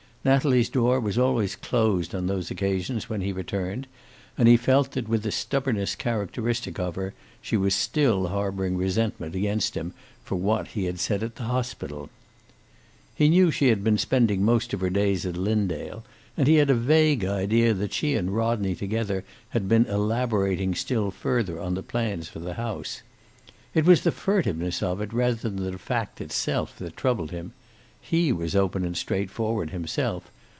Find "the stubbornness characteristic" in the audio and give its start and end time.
5.23-6.77